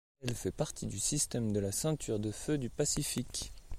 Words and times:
Elle 0.23 0.33
fait 0.33 0.49
partie 0.51 0.87
du 0.87 0.97
système 0.99 1.51
de 1.53 1.59
la 1.59 1.71
ceinture 1.71 2.19
de 2.19 2.31
feu 2.31 2.57
du 2.57 2.71
Pacifique. 2.71 3.53